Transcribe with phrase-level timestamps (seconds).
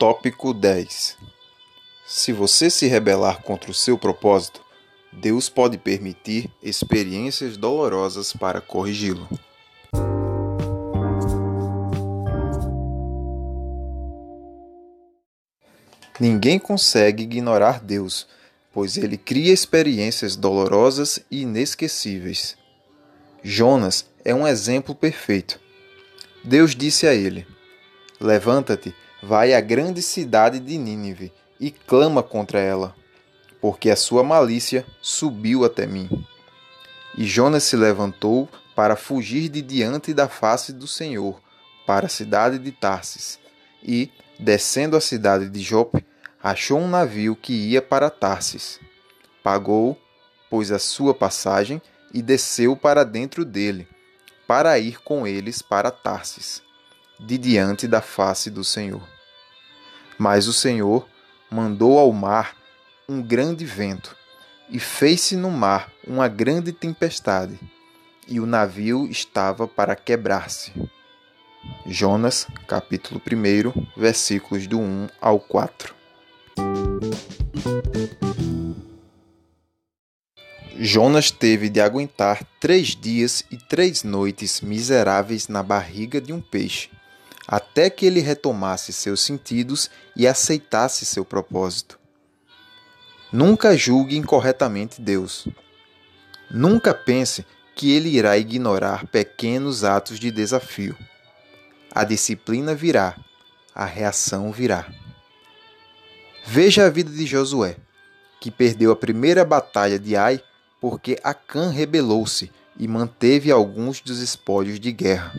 [0.00, 1.18] Tópico 10
[2.06, 4.62] Se você se rebelar contra o seu propósito,
[5.12, 9.28] Deus pode permitir experiências dolorosas para corrigi-lo.
[16.18, 18.26] Ninguém consegue ignorar Deus,
[18.72, 22.56] pois ele cria experiências dolorosas e inesquecíveis.
[23.42, 25.60] Jonas é um exemplo perfeito.
[26.42, 27.46] Deus disse a ele:
[28.18, 32.94] Levanta-te, vai à grande cidade de Nínive e clama contra ela,
[33.60, 36.08] porque a sua malícia subiu até mim.
[37.16, 41.40] E Jonas se levantou para fugir de diante da face do Senhor,
[41.86, 43.38] para a cidade de Tarsis,
[43.82, 46.04] e, descendo a cidade de Jope,
[46.42, 48.80] achou um navio que ia para Tarsis.
[49.42, 49.98] Pagou,
[50.48, 51.82] pois, a sua passagem
[52.14, 53.86] e desceu para dentro dele
[54.50, 56.60] para ir com eles para Tarsis,
[57.20, 59.02] de diante da face do Senhor.
[60.18, 61.06] Mas o Senhor
[61.50, 62.56] mandou ao mar
[63.08, 64.16] um grande vento,
[64.68, 67.58] e fez-se no mar uma grande tempestade,
[68.28, 70.72] e o navio estava para quebrar-se.
[71.86, 75.94] Jonas, capítulo 1, versículos do 1 ao 4.
[80.82, 86.88] Jonas teve de aguentar três dias e três noites miseráveis na barriga de um peixe,
[87.50, 91.98] até que ele retomasse seus sentidos e aceitasse seu propósito.
[93.32, 95.48] Nunca julgue incorretamente Deus.
[96.48, 100.96] Nunca pense que ele irá ignorar pequenos atos de desafio.
[101.92, 103.16] A disciplina virá,
[103.74, 104.86] a reação virá.
[106.46, 107.76] Veja a vida de Josué,
[108.40, 110.40] que perdeu a primeira batalha de Ai
[110.80, 115.32] porque Acã rebelou-se e manteve alguns dos espólios de guerra.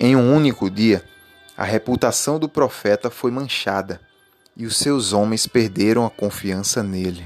[0.00, 1.04] Em um único dia,
[1.56, 4.00] a reputação do profeta foi manchada
[4.56, 7.24] e os seus homens perderam a confiança nele.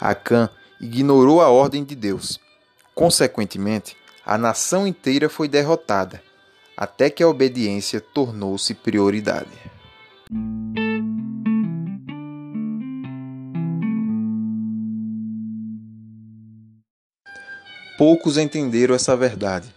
[0.00, 0.50] Acã
[0.80, 2.40] ignorou a ordem de Deus.
[2.96, 6.20] Consequentemente, a nação inteira foi derrotada,
[6.76, 9.62] até que a obediência tornou-se prioridade.
[18.02, 19.72] poucos entenderam essa verdade.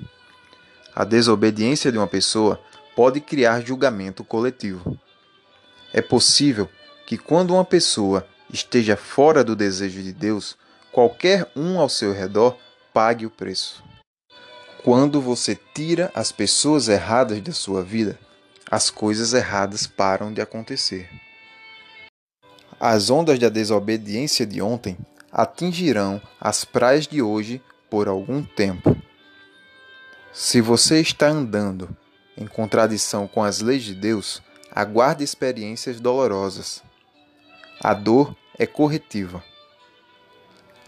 [0.95, 2.57] A desobediência de uma pessoa
[2.95, 4.97] pode criar julgamento coletivo.
[5.91, 6.69] É possível
[7.05, 10.55] que, quando uma pessoa esteja fora do desejo de Deus,
[10.93, 12.57] qualquer um ao seu redor
[12.93, 13.83] pague o preço.
[14.85, 18.17] Quando você tira as pessoas erradas da sua vida,
[18.71, 21.09] as coisas erradas param de acontecer.
[22.79, 24.97] As ondas da desobediência de ontem
[25.29, 28.95] atingirão as praias de hoje por algum tempo.
[30.37, 31.95] Se você está andando
[32.35, 36.83] em contradição com as leis de Deus, aguarde experiências dolorosas.
[37.79, 39.41] A dor é corretiva.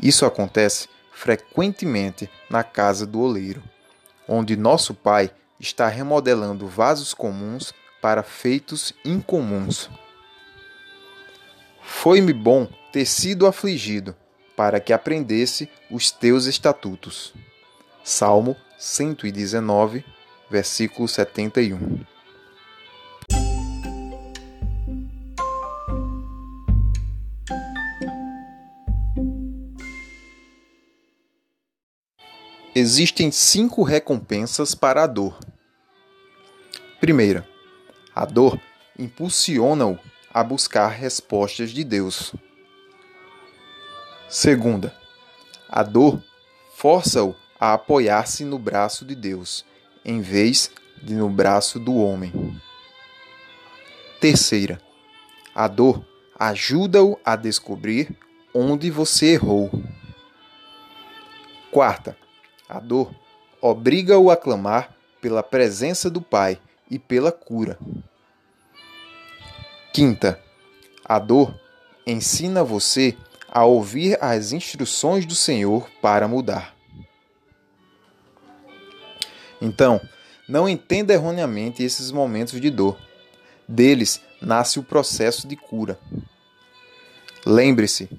[0.03, 3.63] Isso acontece frequentemente na casa do oleiro,
[4.27, 9.89] onde nosso Pai está remodelando vasos comuns para feitos incomuns.
[11.81, 14.13] Foi-me bom ter sido afligido
[14.57, 17.33] para que aprendesse os teus estatutos.
[18.09, 20.05] Salmo 119,
[20.49, 22.05] versículo 71.
[32.73, 35.37] Existem cinco recompensas para a dor.
[37.01, 37.45] Primeira,
[38.15, 38.57] a dor
[38.97, 39.99] impulsiona-o
[40.33, 42.33] a buscar respostas de Deus.
[44.29, 44.95] Segunda,
[45.67, 46.23] a dor
[46.73, 49.65] força-o a apoiar-se no braço de Deus,
[50.05, 52.31] em vez de no braço do homem.
[54.19, 54.81] Terceira,
[55.53, 56.05] a dor
[56.37, 58.15] ajuda-o a descobrir
[58.53, 59.71] onde você errou.
[61.71, 62.17] Quarta,
[62.67, 63.13] a dor
[63.61, 67.77] obriga-o a clamar pela presença do Pai e pela cura.
[69.93, 70.39] Quinta,
[71.03, 71.59] a dor
[72.05, 73.17] ensina você
[73.49, 76.76] a ouvir as instruções do Senhor para mudar.
[79.61, 79.99] Então,
[80.47, 82.97] não entenda erroneamente esses momentos de dor.
[83.67, 85.99] Deles nasce o processo de cura.
[87.45, 88.09] Lembre-se,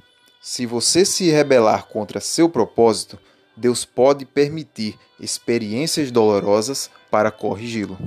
[0.41, 3.19] se você se rebelar contra seu propósito,
[3.57, 7.99] Deus pode permitir experiências dolorosas para corrigi-lo.